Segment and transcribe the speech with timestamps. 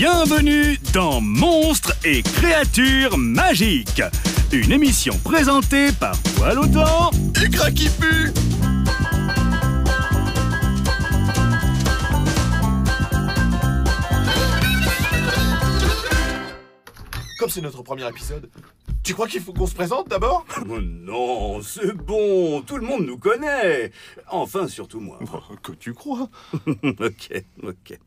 [0.00, 4.00] Bienvenue dans Monstres et créatures magiques,
[4.50, 6.56] une émission présentée par Poil
[7.44, 8.32] et Cracky Pu.
[17.38, 18.48] Comme c'est notre premier épisode,
[19.04, 20.46] tu crois qu'il faut qu'on se présente d'abord?
[20.66, 23.92] Oh Non, c'est bon, tout le monde nous connaît.
[24.30, 25.18] Enfin, surtout moi.
[25.62, 26.30] Que tu crois?
[26.84, 27.98] Ok, ok.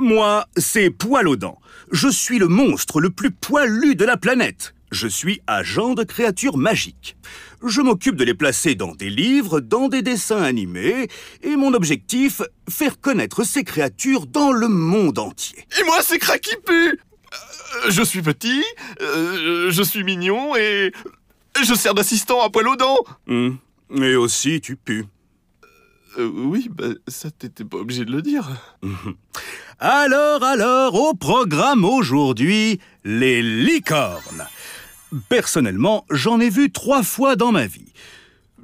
[0.00, 1.58] Moi, c'est Poil aux dents.
[1.90, 4.74] Je suis le monstre le plus poilu de la planète.
[4.90, 7.16] Je suis agent de créatures magiques.
[7.64, 11.08] Je m'occupe de les placer dans des livres, dans des dessins animés,
[11.42, 15.64] et mon objectif, faire connaître ces créatures dans le monde entier.
[15.80, 17.00] Et moi, c'est Cracky Pu
[17.84, 18.62] Euh, Je suis petit,
[19.00, 20.92] euh, je suis mignon et
[21.62, 22.98] je sers d'assistant à poil aux dents.
[23.26, 23.52] Hmm.
[23.96, 25.04] Et aussi, tu pues.
[26.18, 28.48] Euh, oui, bah, ça t'étais pas obligé de le dire.
[29.78, 34.46] Alors, alors, au programme aujourd'hui, les licornes.
[35.28, 37.92] Personnellement, j'en ai vu trois fois dans ma vie.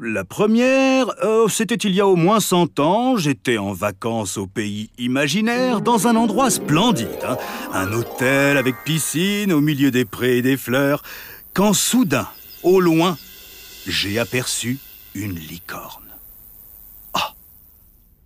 [0.00, 3.16] La première, euh, c'était il y a au moins 100 ans.
[3.16, 7.08] J'étais en vacances au pays imaginaire, dans un endroit splendide.
[7.26, 7.36] hein.
[7.72, 11.02] Un hôtel avec piscine au milieu des prés et des fleurs.
[11.52, 12.28] Quand soudain,
[12.62, 13.18] au loin,
[13.88, 14.78] j'ai aperçu
[15.16, 16.04] une licorne.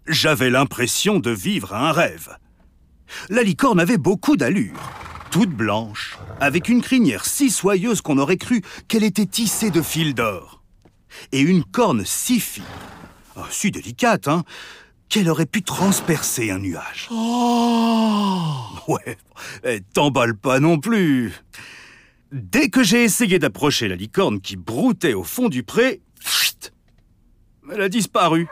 [0.07, 2.37] J'avais l'impression de vivre un rêve.
[3.29, 4.81] La licorne avait beaucoup d'allure.
[5.31, 10.15] Toute blanche, avec une crinière si soyeuse qu'on aurait cru qu'elle était tissée de fils
[10.15, 10.63] d'or.
[11.31, 12.65] Et une corne si fine,
[13.37, 14.43] ah, si délicate, hein,
[15.09, 17.09] qu'elle aurait pu transpercer un nuage.
[17.11, 18.57] Oh
[18.89, 19.17] Ouais,
[19.63, 21.33] eh, t'emballe pas non plus.
[22.33, 26.73] Dès que j'ai essayé d'approcher la licorne qui broutait au fond du pré, pfft,
[27.73, 28.49] elle a disparu.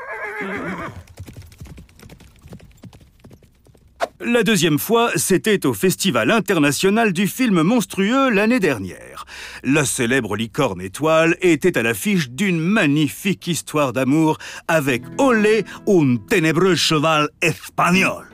[4.22, 9.24] La deuxième fois, c'était au Festival international du film monstrueux l'année dernière.
[9.64, 14.36] La célèbre licorne étoile était à l'affiche d'une magnifique histoire d'amour
[14.68, 18.26] avec Olé, un ténébreux cheval espagnol.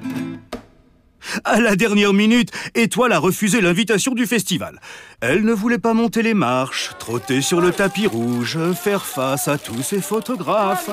[1.45, 4.81] À la dernière minute, Étoile a refusé l'invitation du festival.
[5.21, 9.57] Elle ne voulait pas monter les marches, trotter sur le tapis rouge, faire face à
[9.57, 10.91] tous ces photographes.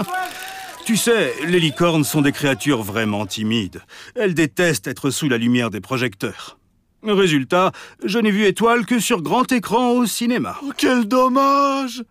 [0.85, 3.81] Tu sais, les licornes sont des créatures vraiment timides.
[4.15, 6.59] Elles détestent être sous la lumière des projecteurs.
[7.03, 7.71] Résultat,
[8.03, 10.57] je n'ai vu Étoile que sur grand écran au cinéma.
[10.61, 12.03] Oh, quel dommage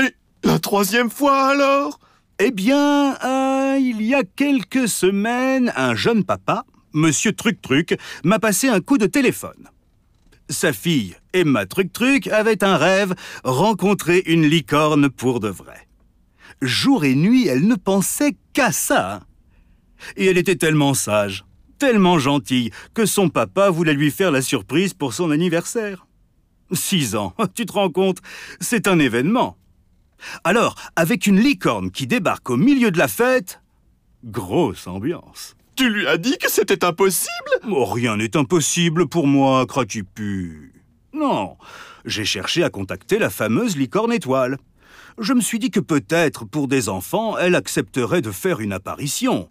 [0.00, 0.14] Et
[0.44, 1.98] la troisième fois alors?
[2.38, 8.38] Eh bien, euh, il y a quelques semaines, un jeune papa, Monsieur Truc Truc, m'a
[8.38, 9.68] passé un coup de téléphone.
[10.48, 15.89] Sa fille, Emma Truc Truc, avait un rêve, rencontrer une licorne pour de vrai.
[16.62, 19.20] Jour et nuit, elle ne pensait qu'à ça.
[20.16, 21.44] Et elle était tellement sage,
[21.78, 26.06] tellement gentille, que son papa voulait lui faire la surprise pour son anniversaire.
[26.72, 28.18] Six ans, tu te rends compte,
[28.60, 29.56] c'est un événement.
[30.44, 33.60] Alors, avec une licorne qui débarque au milieu de la fête,
[34.24, 35.56] grosse ambiance.
[35.76, 37.30] Tu lui as dit que c'était impossible?
[37.70, 40.74] Oh, rien n'est impossible pour moi, Craquipu.
[41.14, 41.56] Non,
[42.04, 44.58] j'ai cherché à contacter la fameuse licorne étoile.
[45.20, 49.50] Je me suis dit que peut-être, pour des enfants, elle accepterait de faire une apparition.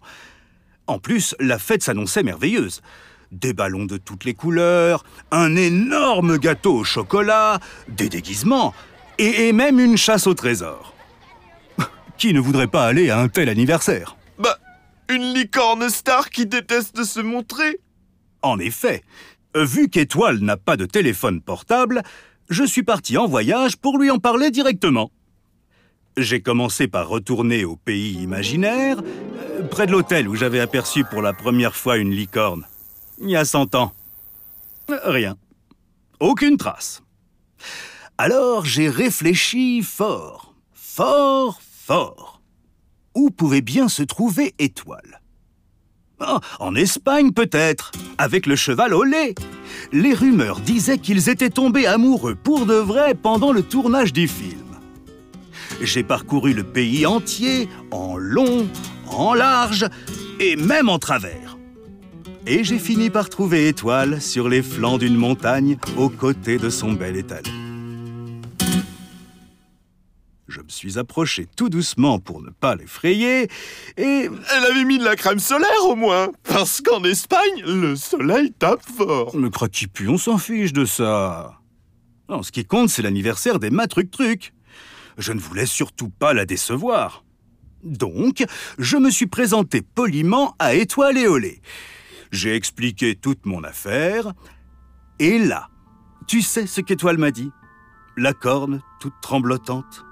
[0.88, 2.82] En plus, la fête s'annonçait merveilleuse.
[3.30, 8.74] Des ballons de toutes les couleurs, un énorme gâteau au chocolat, des déguisements,
[9.18, 10.92] et, et même une chasse au trésor.
[12.18, 14.16] Qui ne voudrait pas aller à un tel anniversaire?
[14.40, 14.58] Bah,
[15.08, 17.78] une licorne star qui déteste se montrer
[18.42, 19.04] En effet,
[19.54, 22.02] vu qu'Étoile n'a pas de téléphone portable,
[22.48, 25.12] je suis parti en voyage pour lui en parler directement.
[26.20, 31.22] J'ai commencé par retourner au pays imaginaire, euh, près de l'hôtel où j'avais aperçu pour
[31.22, 32.66] la première fois une licorne.
[33.20, 33.92] Il y a cent ans.
[34.90, 35.36] Euh, Rien.
[36.20, 37.02] Aucune trace.
[38.18, 42.42] Alors j'ai réfléchi fort, fort, fort.
[43.14, 45.22] Où pouvait bien se trouver Étoile?
[46.20, 49.34] Ah, En Espagne peut-être, avec le cheval au lait.
[49.90, 54.59] Les rumeurs disaient qu'ils étaient tombés amoureux pour de vrai pendant le tournage du film.
[55.80, 58.68] J'ai parcouru le pays entier, en long,
[59.06, 59.86] en large
[60.38, 61.56] et même en travers.
[62.46, 66.92] Et j'ai fini par trouver Étoile sur les flancs d'une montagne aux côtés de son
[66.92, 67.42] bel étal.
[70.48, 73.48] Je me suis approché tout doucement pour ne pas l'effrayer
[73.96, 78.52] et Elle avait mis de la crème solaire au moins Parce qu'en Espagne, le soleil
[78.58, 81.60] tape fort Le craquipu, on s'en fiche de ça?
[82.28, 84.52] Non, ce qui compte, c'est l'anniversaire d'Emma Truc Truc.
[85.20, 87.24] Je ne voulais surtout pas la décevoir.
[87.84, 88.44] Donc,
[88.78, 91.60] je me suis présenté poliment à Étoile et Olé.
[92.32, 94.32] J'ai expliqué toute mon affaire.
[95.18, 95.68] Et là,
[96.26, 97.50] tu sais ce qu'Étoile m'a dit?
[98.16, 100.06] La corne, toute tremblotante,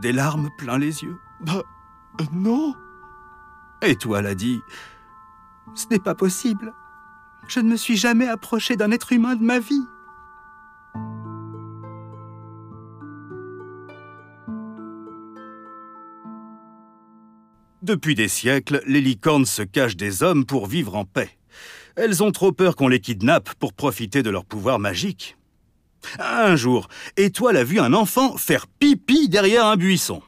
[0.00, 1.18] des larmes plein les yeux.
[1.40, 1.62] Bah,
[2.20, 2.74] euh, non.
[3.80, 4.60] Étoile a dit
[5.76, 6.74] Ce n'est pas possible.
[7.46, 9.86] Je ne me suis jamais approché d'un être humain de ma vie.
[17.82, 21.30] Depuis des siècles, les licornes se cachent des hommes pour vivre en paix.
[21.96, 25.36] Elles ont trop peur qu'on les kidnappe pour profiter de leur pouvoir magique.
[26.20, 26.86] Un jour,
[27.16, 30.22] Étoile a vu un enfant faire pipi derrière un buisson.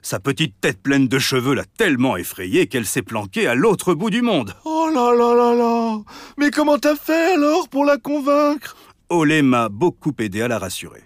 [0.00, 4.10] Sa petite tête pleine de cheveux l'a tellement effrayée qu'elle s'est planquée à l'autre bout
[4.10, 4.54] du monde.
[4.64, 5.98] Oh là là là là
[6.38, 8.76] Mais comment t'as fait alors pour la convaincre?
[9.10, 11.02] Olé m'a beaucoup aidé à la rassurer.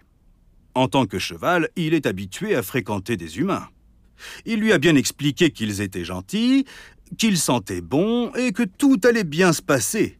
[0.75, 3.67] En tant que cheval, il est habitué à fréquenter des humains.
[4.47, 6.65] Il lui a bien expliqué qu'ils étaient gentils,
[7.19, 10.19] qu'ils sentaient bon et que tout allait bien se passer.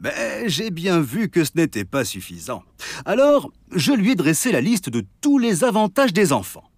[0.00, 2.64] Mais j'ai bien vu que ce n'était pas suffisant.
[3.04, 6.68] Alors, je lui ai dressé la liste de tous les avantages des enfants.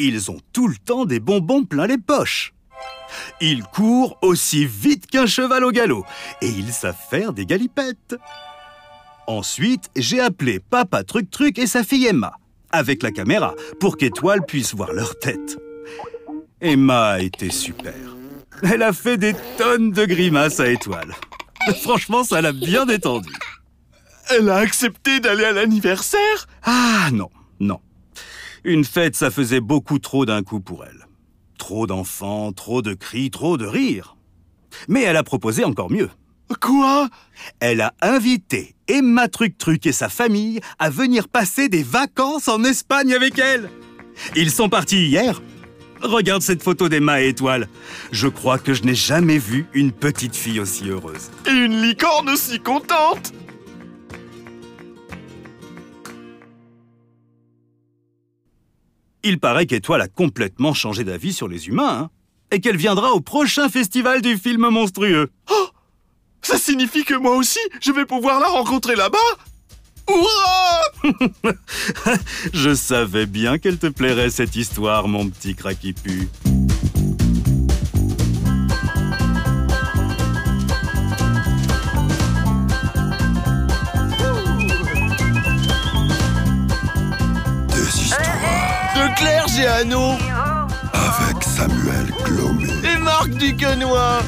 [0.00, 2.54] Ils ont tout le temps des bonbons plein les poches.
[3.40, 6.04] Ils courent aussi vite qu'un cheval au galop
[6.42, 8.16] et ils savent faire des galipettes.
[9.26, 12.37] Ensuite, j'ai appelé Papa Truc Truc et sa fille Emma
[12.70, 15.58] avec la caméra pour qu'Étoile puisse voir leur tête.
[16.60, 17.94] Emma a été super.
[18.62, 21.14] Elle a fait des tonnes de grimaces à Étoile.
[21.82, 23.32] Franchement, ça l'a bien détendue.
[24.30, 26.46] Elle a accepté d'aller à l'anniversaire?
[26.62, 27.30] Ah non,
[27.60, 27.80] non.
[28.64, 31.06] Une fête, ça faisait beaucoup trop d'un coup pour elle.
[31.58, 34.16] Trop d'enfants, trop de cris, trop de rires.
[34.88, 36.10] Mais elle a proposé encore mieux.
[36.60, 37.08] Quoi?
[37.60, 42.64] Elle a invité Emma Truc Truc et sa famille à venir passer des vacances en
[42.64, 43.70] Espagne avec elle.
[44.34, 45.40] Ils sont partis hier.
[46.02, 47.68] Regarde cette photo d'Emma et Étoile.
[48.12, 51.30] Je crois que je n'ai jamais vu une petite fille aussi heureuse.
[51.46, 53.32] Et une licorne aussi contente
[59.24, 62.10] Il paraît qu'Étoile a complètement changé d'avis sur les humains, hein,
[62.50, 65.30] et qu'elle viendra au prochain festival du film monstrueux.
[65.50, 65.68] Oh
[66.48, 69.18] Ça signifie que moi aussi, je vais pouvoir la rencontrer là-bas
[70.08, 71.42] Hurrah
[72.54, 76.26] Je savais bien qu'elle te plairait cette histoire, mon petit craquipu.
[87.68, 88.22] Deux histoires
[88.96, 90.12] De Claire Géano
[90.94, 92.68] avec Samuel Glomé.
[92.90, 94.22] et Marc Duquesnoy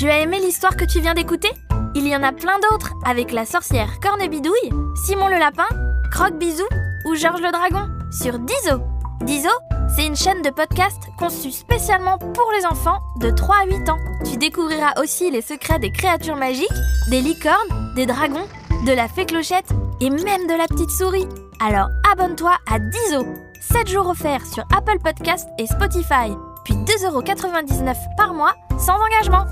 [0.00, 1.50] Tu as aimé l'histoire que tu viens d'écouter?
[1.94, 4.70] Il y en a plein d'autres avec la sorcière Cornebidouille,
[5.04, 5.68] Simon le lapin,
[6.10, 6.64] Croque Bisou
[7.04, 8.80] ou Georges le dragon sur Dizo.
[9.20, 9.50] Dizo,
[9.94, 13.98] c'est une chaîne de podcast conçue spécialement pour les enfants de 3 à 8 ans.
[14.24, 16.66] Tu découvriras aussi les secrets des créatures magiques,
[17.10, 18.48] des licornes, des dragons,
[18.86, 19.68] de la fée clochette
[20.00, 21.28] et même de la petite souris.
[21.62, 23.26] Alors abonne-toi à Dizo.
[23.60, 26.32] 7 jours offerts sur Apple Podcast et Spotify,
[26.64, 29.46] puis 2,99€ par mois sans engagement.